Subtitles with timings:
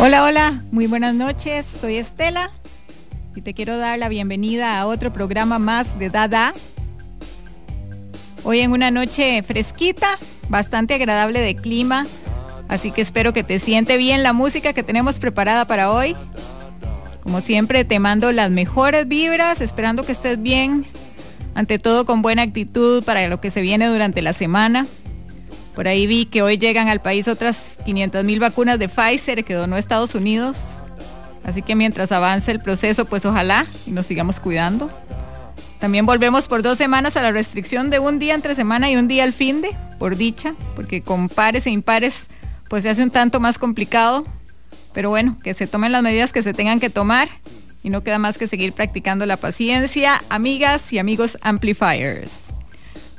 [0.00, 2.50] Hola, hola, muy buenas noches, soy Estela
[3.38, 6.52] y te quiero dar la bienvenida a otro programa más de Dada.
[8.42, 10.18] Hoy en una noche fresquita,
[10.48, 12.04] bastante agradable de clima,
[12.66, 16.16] así que espero que te siente bien la música que tenemos preparada para hoy.
[17.22, 20.86] Como siempre, te mando las mejores vibras, esperando que estés bien,
[21.54, 24.88] ante todo con buena actitud para lo que se viene durante la semana.
[25.76, 29.54] Por ahí vi que hoy llegan al país otras 500 mil vacunas de Pfizer que
[29.54, 30.72] donó Estados Unidos.
[31.48, 34.90] Así que mientras avance el proceso, pues ojalá y nos sigamos cuidando.
[35.80, 39.08] También volvemos por dos semanas a la restricción de un día entre semana y un
[39.08, 42.28] día al fin de, por dicha, porque con pares e impares,
[42.68, 44.26] pues se hace un tanto más complicado.
[44.92, 47.30] Pero bueno, que se tomen las medidas que se tengan que tomar
[47.82, 52.52] y no queda más que seguir practicando la paciencia, amigas y amigos amplifiers.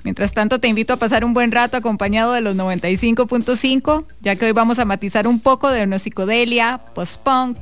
[0.03, 4.45] Mientras tanto, te invito a pasar un buen rato acompañado de los 95.5, ya que
[4.45, 7.57] hoy vamos a matizar un poco de psicodelia, post-punk,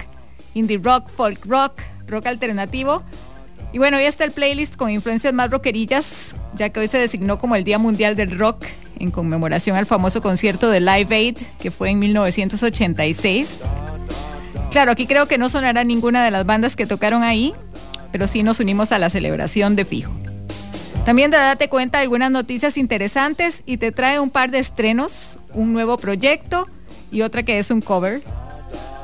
[0.57, 3.03] indie rock, folk rock, rock alternativo.
[3.73, 7.39] Y bueno, hoy está el playlist con influencias más rockerillas, ya que hoy se designó
[7.39, 8.65] como el Día Mundial del Rock
[8.99, 13.59] en conmemoración al famoso concierto de Live Aid, que fue en 1986.
[14.71, 17.53] Claro, aquí creo que no sonará ninguna de las bandas que tocaron ahí,
[18.11, 20.11] pero sí nos unimos a la celebración de fijo.
[21.05, 25.39] También te date cuenta de algunas noticias interesantes y te trae un par de estrenos,
[25.53, 26.67] un nuevo proyecto
[27.11, 28.21] y otra que es un cover.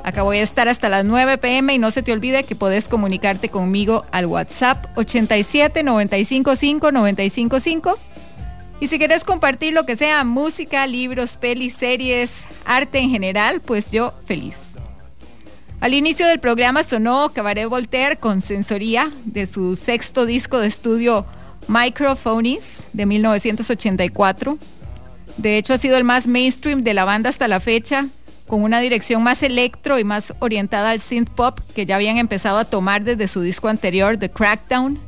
[0.04, 2.90] Acá voy a estar hasta las 9 pm y no se te olvide que podés
[2.90, 7.98] comunicarte conmigo al WhatsApp 87 955 955.
[8.82, 13.92] Y si quieres compartir lo que sea, música, libros, pelis, series, arte en general, pues
[13.92, 14.76] yo feliz.
[15.80, 21.26] Al inicio del programa sonó Cabaret Voltaire con Sensoría de su sexto disco de estudio
[21.70, 24.58] Microphonies de 1984.
[25.38, 28.08] De hecho, ha sido el más mainstream de la banda hasta la fecha,
[28.48, 32.58] con una dirección más electro y más orientada al synth pop que ya habían empezado
[32.58, 35.00] a tomar desde su disco anterior, The Crackdown.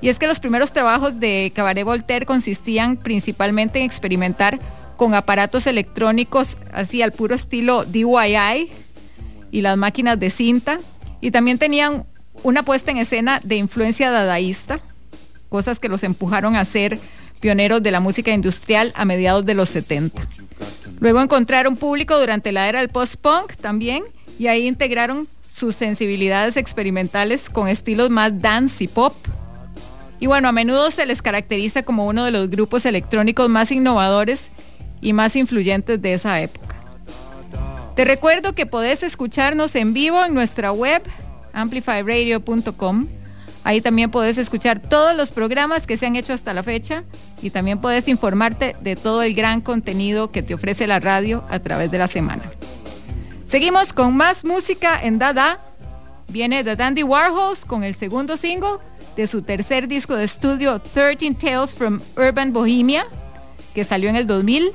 [0.00, 4.58] Y es que los primeros trabajos de Cabaret Voltaire consistían principalmente en experimentar
[4.96, 8.70] con aparatos electrónicos así al puro estilo DIY
[9.50, 10.78] y las máquinas de cinta.
[11.20, 12.04] Y también tenían
[12.42, 14.80] una puesta en escena de influencia dadaísta
[15.48, 16.98] cosas que los empujaron a ser
[17.40, 20.26] pioneros de la música industrial a mediados de los 70.
[21.00, 24.04] Luego encontraron público durante la era del post-punk también
[24.38, 29.14] y ahí integraron sus sensibilidades experimentales con estilos más dance y pop.
[30.20, 34.50] Y bueno, a menudo se les caracteriza como uno de los grupos electrónicos más innovadores
[35.00, 36.76] y más influyentes de esa época.
[37.94, 41.02] Te recuerdo que podés escucharnos en vivo en nuestra web
[41.52, 43.06] amplifyradio.com
[43.66, 47.02] Ahí también puedes escuchar todos los programas que se han hecho hasta la fecha
[47.42, 51.58] y también puedes informarte de todo el gran contenido que te ofrece la radio a
[51.58, 52.44] través de la semana.
[53.44, 55.58] Seguimos con más música en Dada.
[56.28, 58.78] Viene The Dandy Warhols con el segundo single
[59.16, 63.08] de su tercer disco de estudio 13 Tales from Urban Bohemia,
[63.74, 64.70] que salió en el 2000.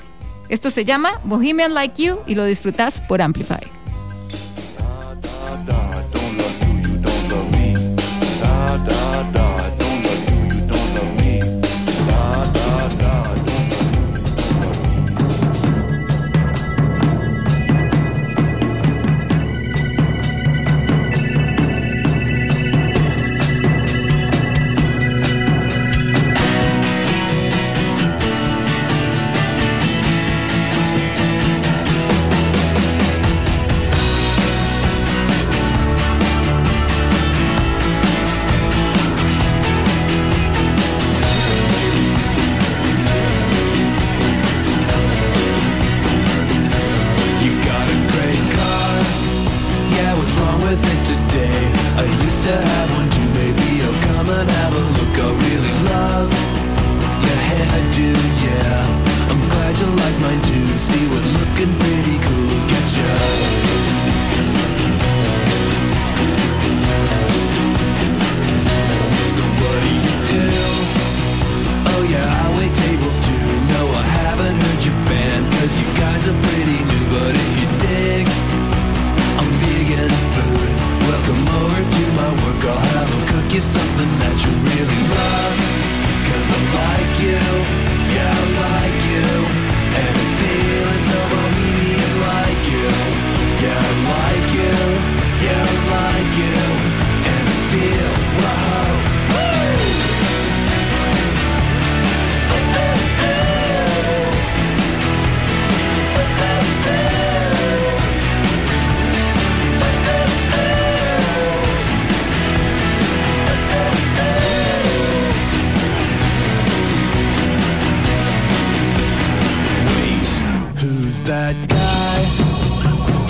[0.50, 3.62] Esto se llama Bohemian Like You y lo disfrutas por Amplify.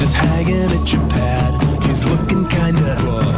[0.01, 1.83] just hanging at your pad.
[1.83, 2.95] He's looking kinda.
[3.01, 3.30] Whoa.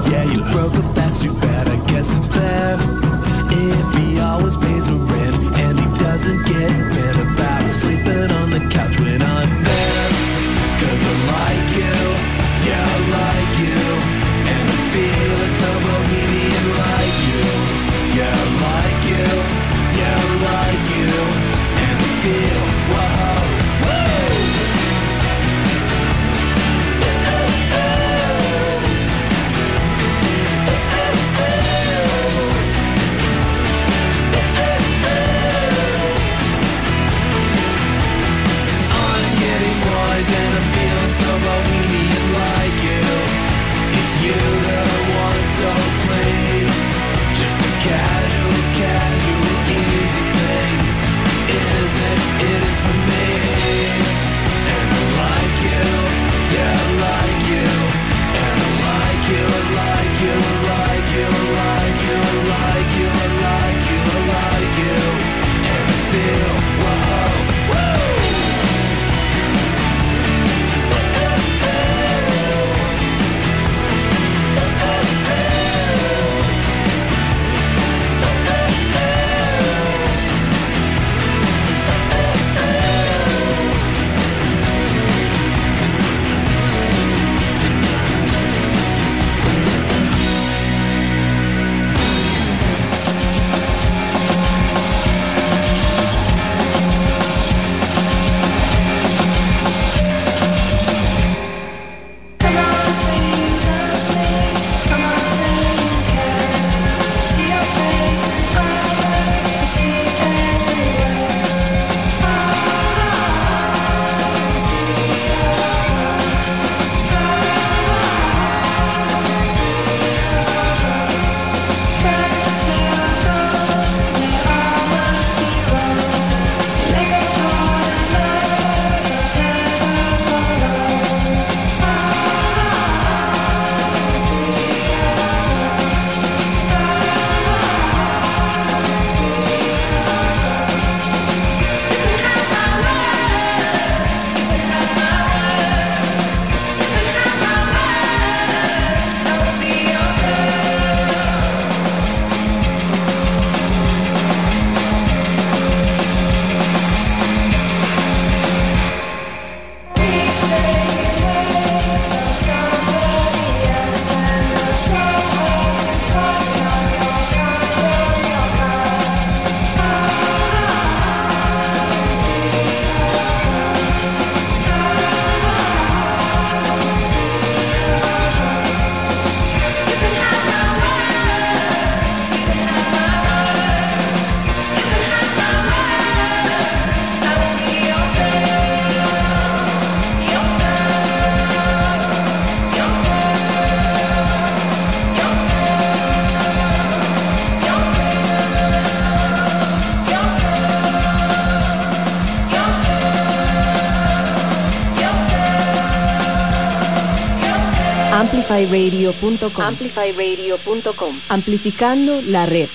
[208.63, 209.61] Amplifyradio.com.
[209.61, 211.19] Amplifyradio.com.
[211.27, 212.69] Amplificando la red.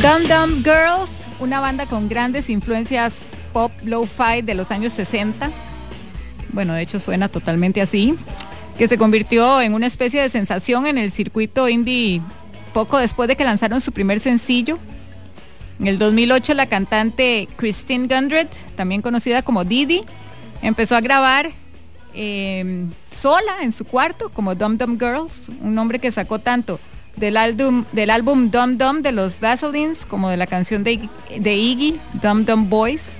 [0.00, 3.14] Dum Dum Girls, una banda con grandes influencias
[3.52, 5.50] pop lo-fi de los años 60.
[6.52, 8.16] Bueno, de hecho suena totalmente así.
[8.78, 12.22] Que se convirtió en una especie de sensación en el circuito indie
[12.72, 14.78] poco después de que lanzaron su primer sencillo.
[15.80, 20.04] En el 2008 la cantante Christine Gundred, también conocida como Didi,
[20.62, 21.52] empezó a grabar
[22.14, 26.80] em, sola en su cuarto como Dum Dum Girls, un nombre que sacó tanto
[27.16, 31.54] del álbum, del álbum Dum Dum de los Vaselines como de la canción de, de
[31.54, 33.12] Iggy, Dum Dum Boys.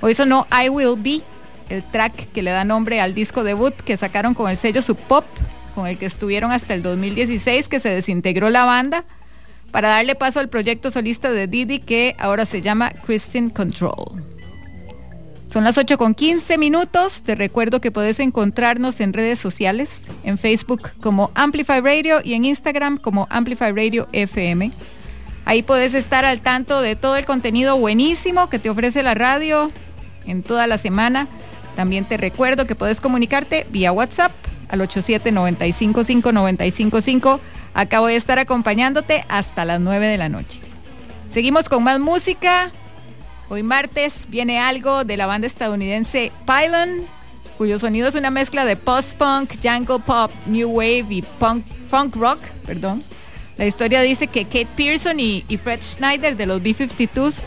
[0.00, 1.22] Hoy sonó I Will Be,
[1.68, 4.98] el track que le da nombre al disco debut que sacaron con el sello Sub
[4.98, 5.24] Pop,
[5.74, 9.04] con el que estuvieron hasta el 2016, que se desintegró la banda,
[9.70, 14.33] para darle paso al proyecto solista de Didi que ahora se llama Christian Control.
[15.54, 17.22] Son las 8 con 15 minutos.
[17.22, 22.44] Te recuerdo que puedes encontrarnos en redes sociales, en Facebook como Amplify Radio y en
[22.44, 24.72] Instagram como Amplify Radio FM.
[25.44, 29.70] Ahí puedes estar al tanto de todo el contenido buenísimo que te ofrece la radio
[30.26, 31.28] en toda la semana.
[31.76, 34.32] También te recuerdo que puedes comunicarte vía WhatsApp
[34.70, 37.38] al 87-955-955.
[37.74, 40.58] Acá voy a estar acompañándote hasta las 9 de la noche.
[41.30, 42.72] Seguimos con más música.
[43.50, 47.02] Hoy martes viene algo de la banda estadounidense Pylon,
[47.58, 52.38] cuyo sonido es una mezcla de post-punk, jungle pop, new wave y punk, funk rock.
[52.66, 53.02] Perdón.
[53.58, 57.42] La historia dice que Kate Pearson y, Fred Schneider de los B-52s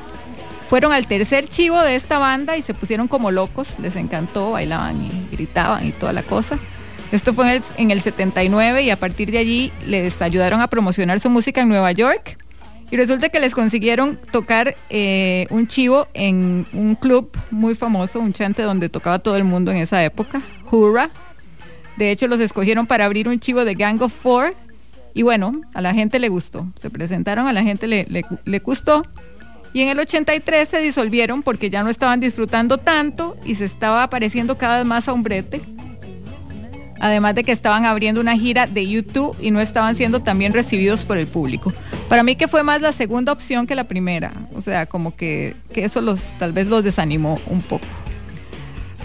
[0.70, 5.04] fueron al tercer chivo de esta banda y se pusieron como locos, les encantó, bailaban
[5.04, 6.60] y gritaban y toda la cosa.
[7.12, 11.20] Esto fue en en el 79 y a partir de allí les ayudaron a promocionar
[11.20, 12.38] su música en Nueva York
[12.90, 18.32] y resulta que les consiguieron tocar eh, un chivo en un club muy famoso, un
[18.32, 20.42] chante donde tocaba todo el mundo en esa época,
[20.72, 21.10] Hurra.
[21.98, 24.56] De hecho, los escogieron para abrir un chivo de Gang of Four.
[25.14, 26.68] Y bueno, a la gente le gustó.
[26.80, 29.04] Se presentaron, a la gente le, le, le gustó.
[29.74, 34.10] Y en el 83 se disolvieron porque ya no estaban disfrutando tanto y se estaba
[34.10, 35.62] pareciendo cada vez más a un brete
[37.00, 40.54] además de que estaban abriendo una gira de YouTube y no estaban siendo tan bien
[40.54, 41.74] recibidos por el público.
[42.10, 45.56] Para mí que fue más la segunda opción que la primera, o sea, como que,
[45.74, 47.86] eso los tal vez los desanimó un poco.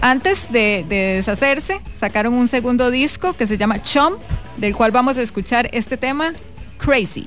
[0.01, 4.19] Antes de, de, deshacerse, sacaron un segundo disco que se llama Chomp,
[4.57, 6.33] del cual vamos a escuchar este tema,
[6.77, 7.25] Crazy.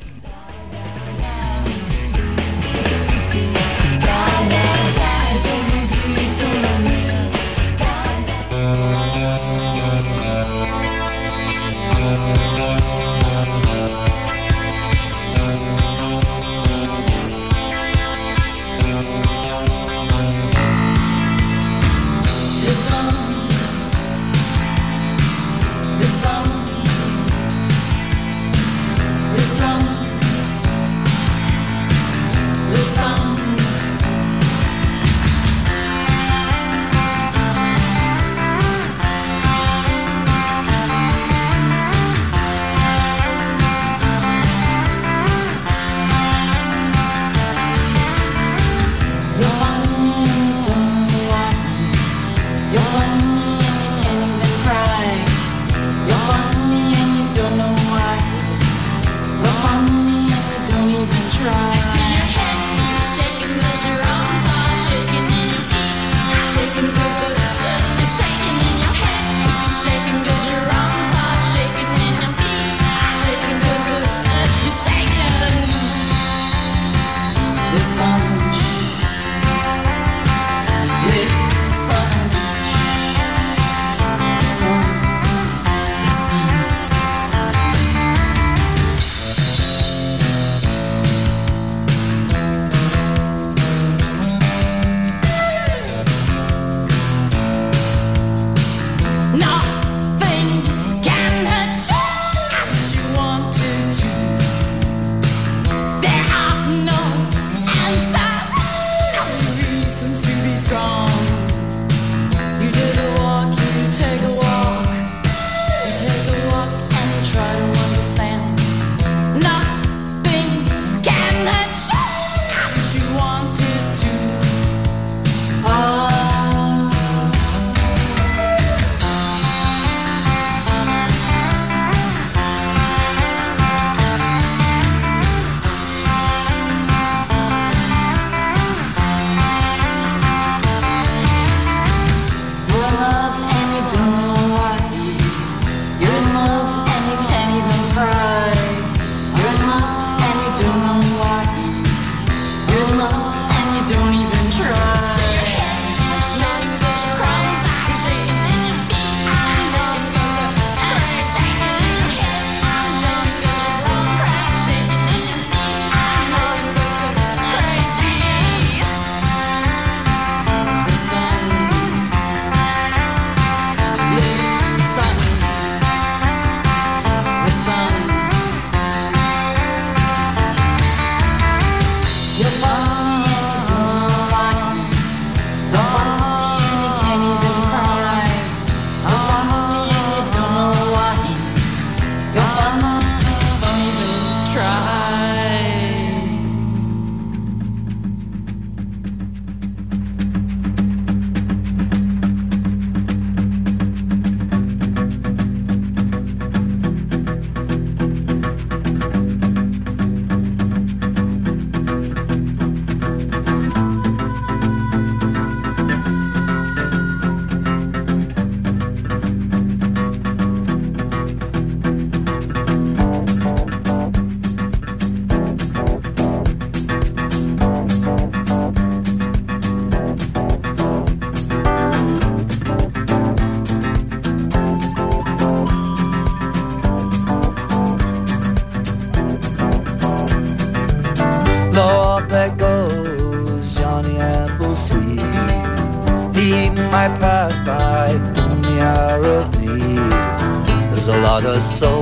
[251.42, 251.95] There's a lot of soul.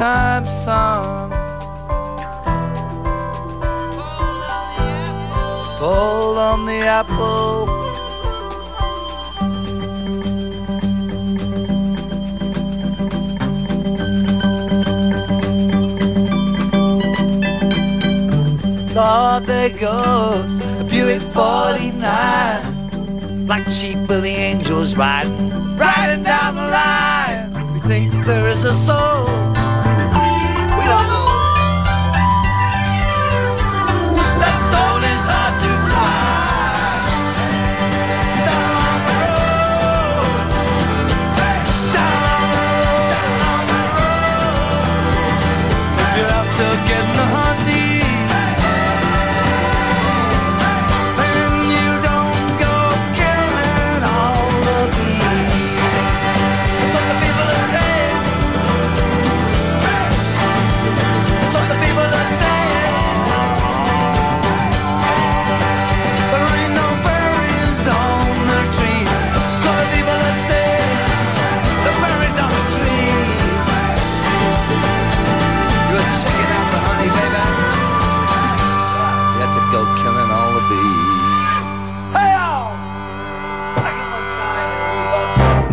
[0.00, 1.30] Summertime sun.
[5.78, 7.66] Fall on the apple.
[18.94, 25.49] Lord, there goes a Buick 49 Black sheep with the angels riding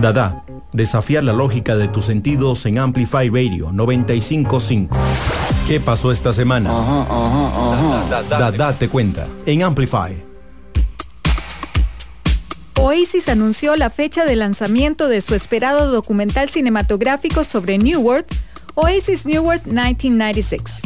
[0.08, 4.96] Dada, desafiar la lógica de tus sentidos en Amplify Radio 955.
[5.67, 6.72] ¿Qué pasó esta semana?
[8.30, 10.24] Dada te cuenta en Amplify.
[12.80, 18.28] Oasis anunció la fecha de lanzamiento de su esperado documental cinematográfico sobre New World,
[18.76, 20.84] Oasis New World 1996.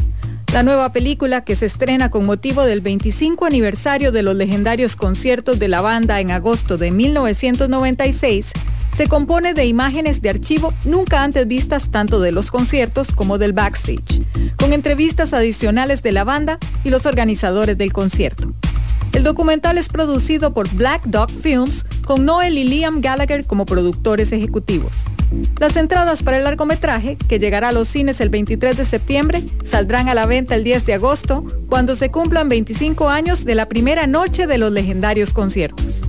[0.54, 5.60] La nueva película que se estrena con motivo del 25 aniversario de los legendarios conciertos
[5.60, 8.52] de la banda en agosto de 1996
[8.92, 13.54] se compone de imágenes de archivo nunca antes vistas tanto de los conciertos como del
[13.54, 14.24] backstage,
[14.58, 18.54] con entrevistas adicionales de la banda y los organizadores del concierto.
[19.14, 24.32] El documental es producido por Black Dog Films con Noel y Liam Gallagher como productores
[24.32, 25.06] ejecutivos.
[25.60, 30.08] Las entradas para el largometraje, que llegará a los cines el 23 de septiembre, saldrán
[30.08, 34.08] a la venta el 10 de agosto, cuando se cumplan 25 años de la primera
[34.08, 36.04] noche de los legendarios conciertos.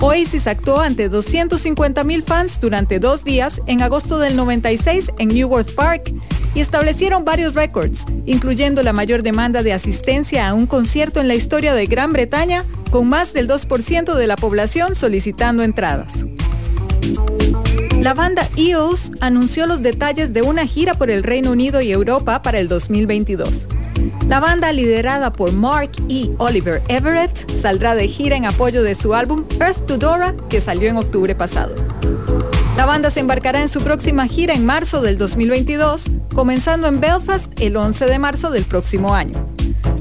[0.00, 6.14] Oasis actuó ante 250.000 fans durante dos días en agosto del 96 en Newark Park
[6.54, 11.34] y establecieron varios récords, incluyendo la mayor demanda de asistencia a un concierto en la
[11.34, 12.47] historia de Gran Bretaña,
[12.90, 16.26] con más del 2% de la población solicitando entradas.
[18.00, 22.42] La banda Eels anunció los detalles de una gira por el Reino Unido y Europa
[22.42, 23.66] para el 2022.
[24.28, 26.30] La banda liderada por Mark E.
[26.38, 30.88] Oliver Everett saldrá de gira en apoyo de su álbum Earth to Dora que salió
[30.88, 31.74] en octubre pasado.
[32.78, 37.50] La banda se embarcará en su próxima gira en marzo del 2022, comenzando en Belfast
[37.60, 39.48] el 11 de marzo del próximo año.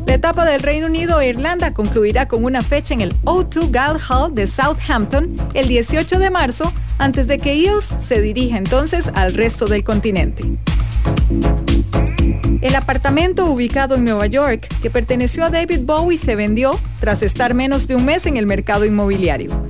[0.05, 3.99] La etapa del Reino Unido e Irlanda concluirá con una fecha en el O2 Gall
[4.07, 9.33] Hall de Southampton el 18 de marzo, antes de que Eels se dirija entonces al
[9.33, 10.43] resto del continente.
[12.61, 17.55] El apartamento ubicado en Nueva York, que perteneció a David Bowie, se vendió tras estar
[17.55, 19.66] menos de un mes en el mercado inmobiliario.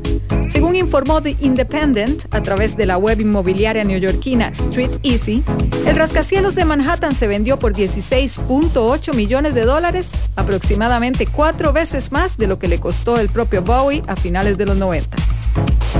[0.57, 5.43] Según informó The Independent a través de la web inmobiliaria neoyorquina Street Easy,
[5.85, 12.39] el rascacielos de Manhattan se vendió por 16.8 millones de dólares, aproximadamente cuatro veces más
[12.39, 15.15] de lo que le costó el propio Bowie a finales de los 90.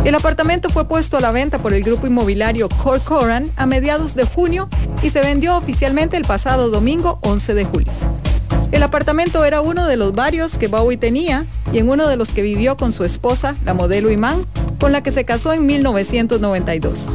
[0.03, 4.25] El apartamento fue puesto a la venta por el grupo inmobiliario Corcoran a mediados de
[4.25, 4.69] junio
[5.03, 7.91] y se vendió oficialmente el pasado domingo 11 de julio.
[8.77, 12.29] El apartamento era uno de los varios que Bowie tenía y en uno de los
[12.29, 14.45] que vivió con su esposa, la modelo Iman,
[14.79, 17.11] con la que se casó en 1992.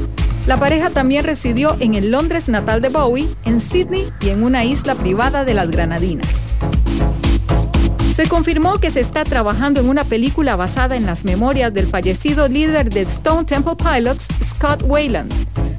[0.48, 4.64] La pareja también residió en el Londres natal de Bowie, en Sydney y en una
[4.64, 6.27] isla privada de las Granadinas.
[8.12, 12.48] Se confirmó que se está trabajando en una película basada en las memorias del fallecido
[12.48, 15.33] líder de Stone Temple Pilots, Scott Wayland,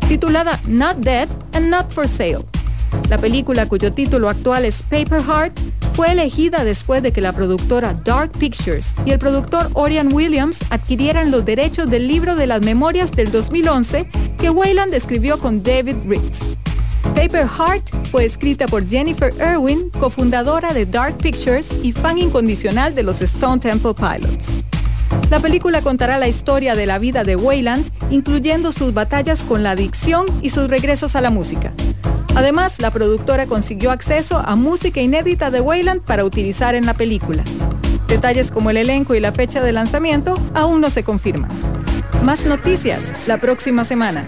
[0.07, 2.45] titulada Not Dead and Not for Sale.
[3.09, 5.59] La película, cuyo título actual es Paper Heart,
[5.93, 11.29] fue elegida después de que la productora Dark Pictures y el productor Orion Williams adquirieran
[11.29, 16.51] los derechos del libro de las memorias del 2011 que Wayland escribió con David Ritz.
[17.13, 23.03] Paper Heart fue escrita por Jennifer Irwin, cofundadora de Dark Pictures y fan incondicional de
[23.03, 24.61] los Stone Temple Pilots.
[25.29, 29.71] La película contará la historia de la vida de Wayland, incluyendo sus batallas con la
[29.71, 31.73] adicción y sus regresos a la música.
[32.35, 37.43] Además, la productora consiguió acceso a música inédita de Wayland para utilizar en la película.
[38.07, 41.51] Detalles como el elenco y la fecha de lanzamiento aún no se confirman.
[42.23, 44.27] Más noticias la próxima semana.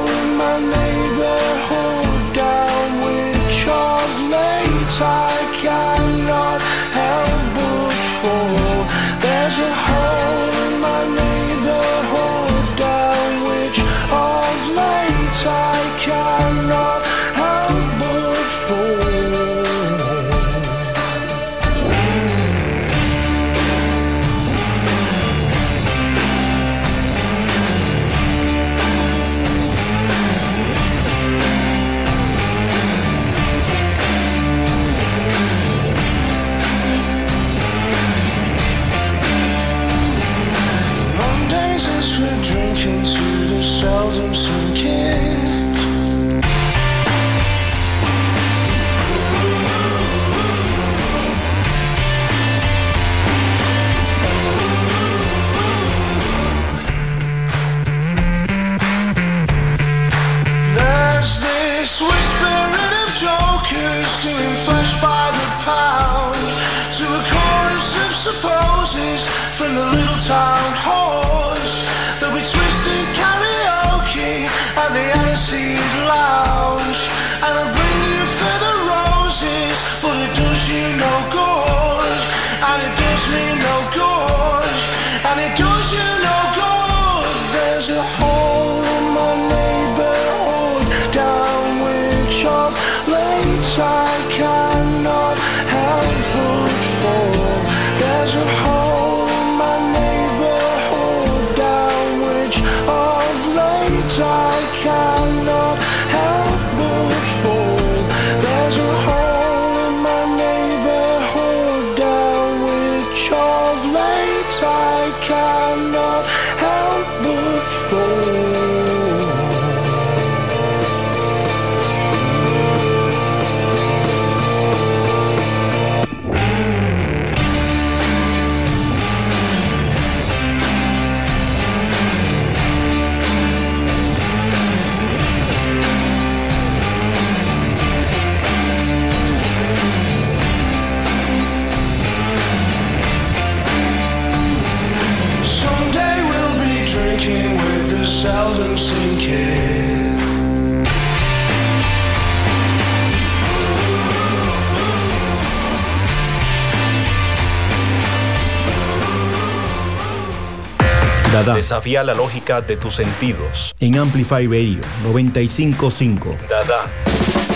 [161.71, 163.73] Desafía la lógica de tus sentidos.
[163.79, 166.35] En Amplify Radio 955.
[166.49, 166.85] Dada.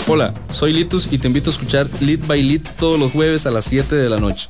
[0.08, 3.50] Hola, soy Litus y te invito a escuchar Lit by Lit todos los jueves a
[3.50, 4.48] las 7 de la noche.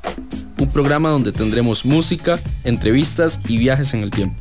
[0.61, 4.37] Un programa donde tendremos música, entrevistas y viajes en el tiempo.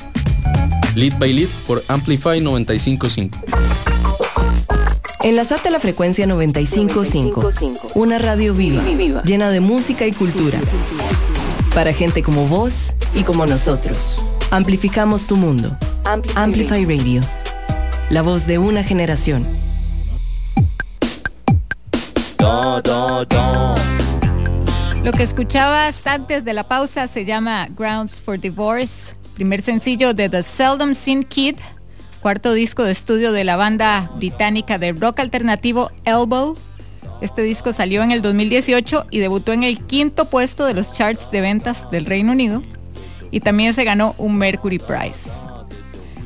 [0.94, 3.40] Lit by Lit por Amplify 955.
[5.24, 7.52] Enlazate a la frecuencia 955,
[7.96, 10.60] una radio viva, llena de música y cultura.
[11.74, 14.24] Para gente como vos y como nosotros.
[14.56, 15.76] Amplificamos tu mundo.
[16.34, 17.20] Amplify, Radio.
[18.10, 19.46] La voz de una generación.
[25.04, 30.30] Lo que escuchabas antes de la pausa se llama Grounds for Divorce, primer sencillo de
[30.30, 31.58] The Seldom Seen Kid,
[32.22, 36.56] cuarto disco de estudio de la banda británica de rock alternativo Elbow.
[37.20, 41.30] Este disco salió en el 2018 y debutó en el quinto puesto de los charts
[41.30, 42.62] de ventas del Reino Unido
[43.36, 45.30] y también se ganó un Mercury Prize.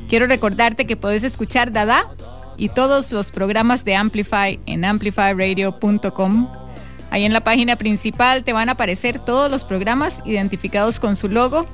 [0.10, 2.07] Quiero recordarte que puedes escuchar Dada
[2.55, 6.51] y todos los programas de Amplify en amplifyradio.com.
[7.10, 11.30] Ahí en la página principal te van a aparecer todos los programas identificados con su
[11.30, 11.66] logo.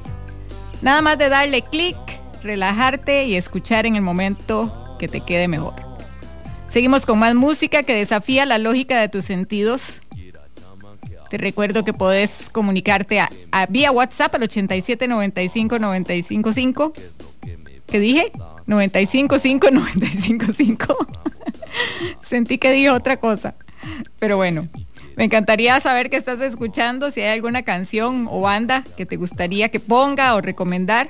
[0.82, 1.98] Nada más de darle clic,
[2.42, 5.76] relajarte y escuchar en el momento que te quede mejor.
[6.68, 10.02] Seguimos con más música que desafía la lógica de tus sentidos
[11.30, 13.30] te recuerdo que podés comunicarte a,
[13.70, 16.94] vía WhatsApp al 87 95 95 5.
[17.88, 18.32] ¿Qué dije?
[18.66, 21.08] 95 5 95 5.
[22.22, 23.56] Sentí que dije otra cosa.
[24.20, 24.68] Pero bueno,
[25.16, 29.70] me encantaría saber qué estás escuchando, si hay alguna canción o banda que te gustaría
[29.70, 31.10] que ponga o recomendar.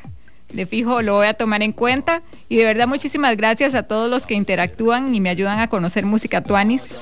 [0.53, 2.21] De fijo lo voy a tomar en cuenta.
[2.49, 6.05] Y de verdad muchísimas gracias a todos los que interactúan y me ayudan a conocer
[6.05, 7.01] música tuanis.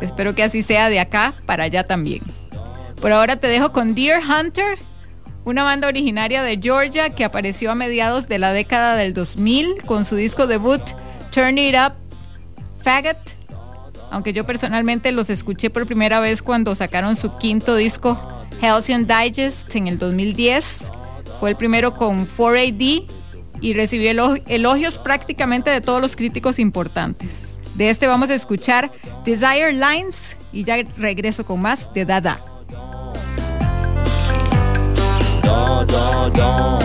[0.00, 2.22] Espero que así sea de acá para allá también.
[3.00, 4.78] Por ahora te dejo con Deer Hunter,
[5.44, 10.04] una banda originaria de Georgia que apareció a mediados de la década del 2000 con
[10.04, 10.82] su disco debut
[11.30, 11.92] Turn It Up
[12.82, 13.18] Faggot.
[14.10, 18.18] Aunque yo personalmente los escuché por primera vez cuando sacaron su quinto disco
[18.60, 20.90] Halcyon Digest en el 2010.
[21.38, 23.06] Fue el primero con 4AD
[23.60, 27.58] y recibió elogios prácticamente de todos los críticos importantes.
[27.74, 28.90] De este vamos a escuchar
[29.24, 32.55] Desire Lines y ya regreso con más de Dada.
[35.46, 36.78] dans, dans, dans.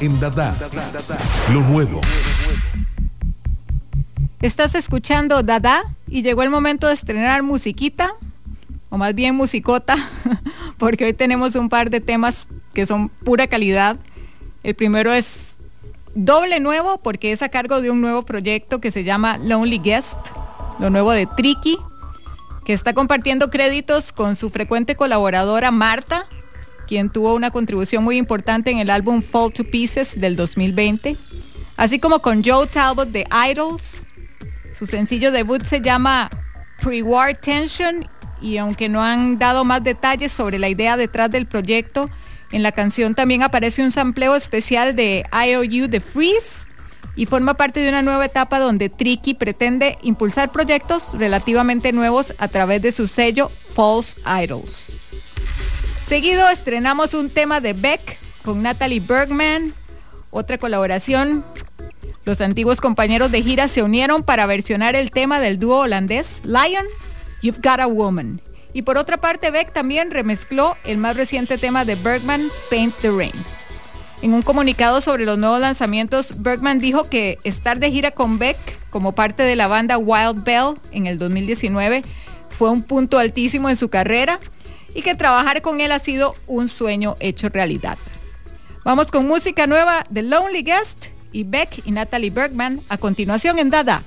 [0.00, 0.54] En Dada.
[1.52, 2.00] Lo nuevo.
[4.40, 8.14] Estás escuchando Dada y llegó el momento de estrenar musiquita,
[8.90, 9.96] o más bien musicota,
[10.78, 13.96] porque hoy tenemos un par de temas que son pura calidad.
[14.62, 15.56] El primero es
[16.14, 20.18] doble nuevo porque es a cargo de un nuevo proyecto que se llama Lonely Guest,
[20.78, 21.78] lo nuevo de Tricky,
[22.64, 26.26] que está compartiendo créditos con su frecuente colaboradora Marta,
[26.86, 31.16] quien tuvo una contribución muy importante en el álbum Fall to Pieces del 2020,
[31.76, 34.06] así como con Joe Talbot de Idols.
[34.72, 36.30] Su sencillo debut se llama
[36.82, 38.08] Pre-War Tension
[38.40, 42.10] y aunque no han dado más detalles sobre la idea detrás del proyecto,
[42.52, 46.68] en la canción también aparece un sampleo especial de IOU The Freeze
[47.16, 52.48] y forma parte de una nueva etapa donde Tricky pretende impulsar proyectos relativamente nuevos a
[52.48, 54.98] través de su sello False Idols.
[56.06, 59.72] Seguido estrenamos un tema de Beck con Natalie Bergman,
[60.30, 61.42] otra colaboración.
[62.26, 66.84] Los antiguos compañeros de gira se unieron para versionar el tema del dúo holandés Lion,
[67.40, 68.42] You've Got a Woman.
[68.74, 73.10] Y por otra parte, Beck también remezcló el más reciente tema de Bergman, Paint the
[73.10, 73.32] Rain.
[74.20, 78.58] En un comunicado sobre los nuevos lanzamientos, Bergman dijo que estar de gira con Beck
[78.90, 82.02] como parte de la banda Wild Bell en el 2019
[82.50, 84.38] fue un punto altísimo en su carrera
[84.94, 87.98] y que trabajar con él ha sido un sueño hecho realidad.
[88.84, 93.70] Vamos con música nueva de Lonely Guest y Beck y Natalie Bergman a continuación en
[93.70, 94.04] Dada.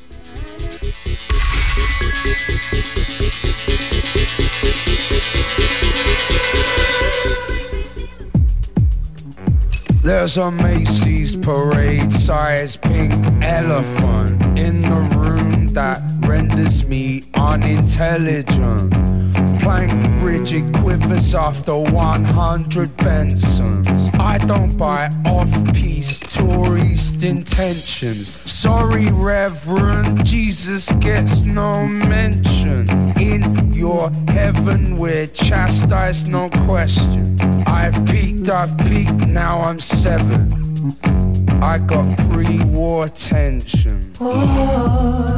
[10.04, 13.14] There's a Macy's parade size pink
[13.44, 19.27] elephant in the room that renders me unintelligent.
[19.60, 24.20] Plank rigid quivers after 100 Bensons.
[24.20, 28.30] I don't buy off-piece tourist intentions.
[28.52, 32.90] Sorry, Reverend, Jesus gets no mention.
[33.20, 37.40] In your heaven, we're chastised, no question.
[37.68, 40.96] I've peaked, I've peaked, now I'm seven.
[41.62, 44.14] I got pre-war tension.
[44.20, 45.38] Oh.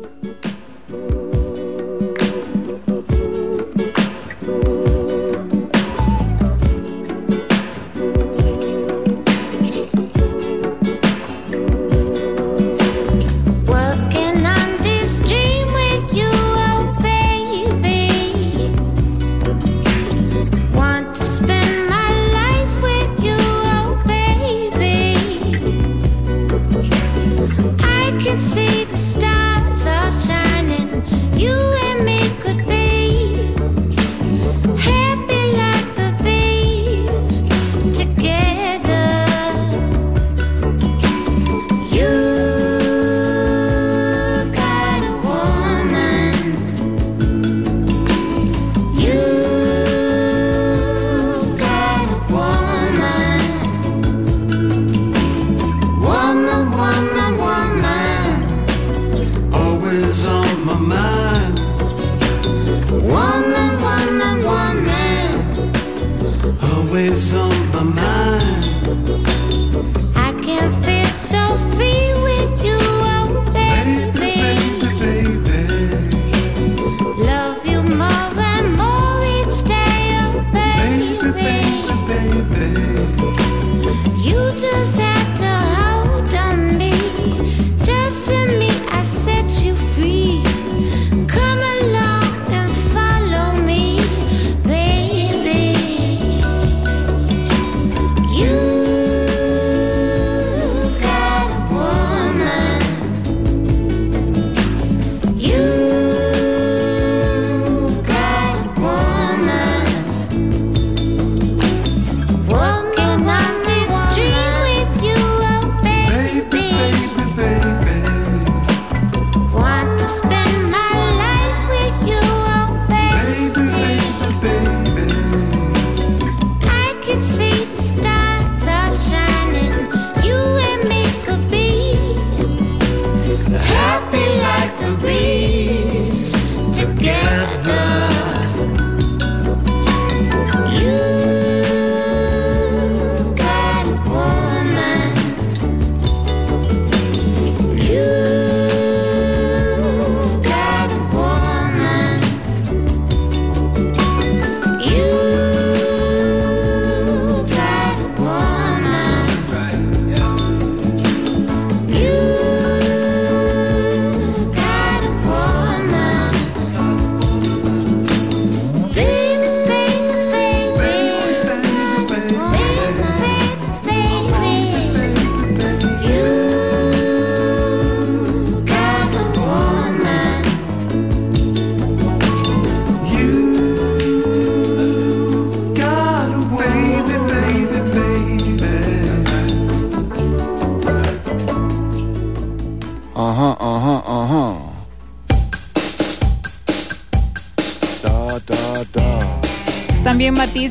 [84.53, 85.10] just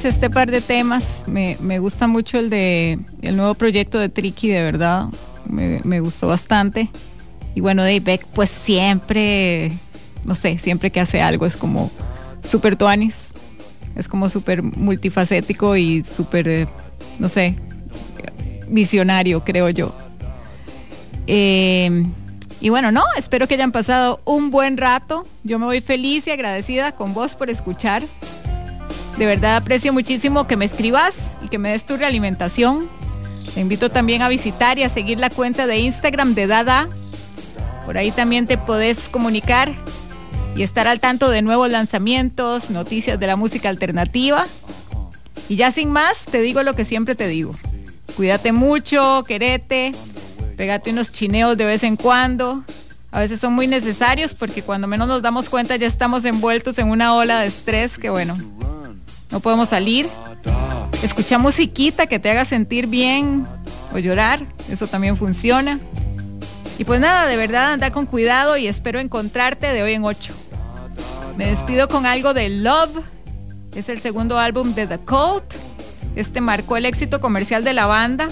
[0.04, 1.24] este par de temas.
[1.26, 5.06] Me, gusta mucho el de el nuevo proyecto de Tricky, de verdad.
[5.48, 6.90] Me, gustó bastante.
[7.54, 9.72] Y bueno, Dave Beck, pues siempre,
[10.24, 11.90] no sé, siempre que hace algo es como
[12.42, 13.32] súper tuanis.
[13.96, 16.66] Es como súper multifacético y súper, eh,
[17.18, 17.56] no sé,
[18.68, 19.92] visionario, creo yo.
[21.26, 22.06] Eh,
[22.61, 25.26] y bueno, no, espero que hayan pasado un buen rato.
[25.44, 28.02] Yo me voy feliz y agradecida con vos por escuchar.
[29.16, 32.88] De verdad aprecio muchísimo que me escribas y que me des tu realimentación.
[33.54, 36.88] Te invito también a visitar y a seguir la cuenta de Instagram de Dada.
[37.86, 39.72] Por ahí también te podés comunicar
[40.54, 44.46] y estar al tanto de nuevos lanzamientos, noticias de la música alternativa.
[45.48, 47.54] Y ya sin más, te digo lo que siempre te digo.
[48.16, 49.92] Cuídate mucho, querete,
[50.61, 52.62] pégate unos chineos de vez en cuando.
[53.12, 56.90] A veces son muy necesarios porque cuando menos nos damos cuenta ya estamos envueltos en
[56.90, 58.36] una ola de estrés que bueno,
[59.30, 60.06] no podemos salir.
[61.02, 63.46] Escucha musiquita que te haga sentir bien
[63.94, 65.80] o llorar, eso también funciona.
[66.76, 70.34] Y pues nada, de verdad anda con cuidado y espero encontrarte de hoy en 8.
[71.38, 73.02] Me despido con algo de Love.
[73.74, 75.54] Es el segundo álbum de The Cult.
[76.16, 78.28] Este marcó el éxito comercial de la banda.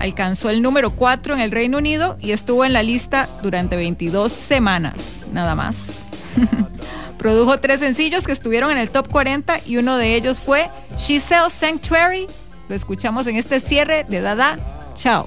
[0.00, 4.32] Alcanzó el número 4 en el Reino Unido y estuvo en la lista durante 22
[4.32, 6.00] semanas, nada más.
[7.18, 11.20] Produjo tres sencillos que estuvieron en el top 40 y uno de ellos fue She
[11.20, 12.26] Sells Sanctuary.
[12.70, 14.58] Lo escuchamos en este cierre de Dada.
[14.94, 15.26] Chao.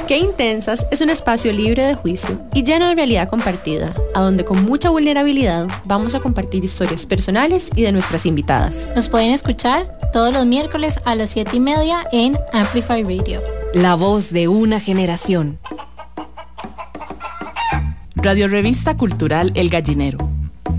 [0.11, 4.43] Qué Intensas es un espacio libre de juicio y lleno de realidad compartida, a donde
[4.43, 8.89] con mucha vulnerabilidad vamos a compartir historias personales y de nuestras invitadas.
[8.93, 13.41] Nos pueden escuchar todos los miércoles a las 7 y media en Amplify Radio.
[13.73, 15.59] La voz de una generación.
[18.17, 20.17] Radio Revista Cultural El Gallinero.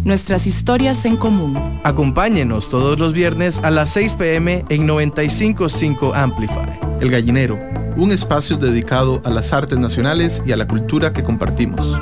[0.05, 1.81] Nuestras historias en común.
[1.85, 6.79] Acompáñenos todos los viernes a las 6 pm en 955 Amplify.
[7.01, 11.99] El Gallinero, un espacio dedicado a las artes nacionales y a la cultura que compartimos.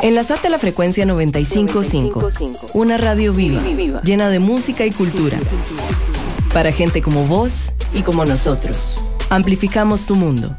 [0.00, 2.30] Enlazate a la frecuencia 955,
[2.74, 3.60] una radio viva,
[4.02, 5.38] llena de música y cultura.
[6.52, 9.02] Para gente como vos y como nosotros.
[9.30, 10.56] Amplificamos tu mundo.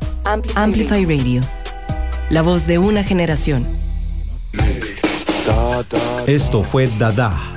[0.56, 1.42] Amplify Radio.
[2.30, 3.66] La voz de una generación.
[6.28, 7.57] Esto fue Dada.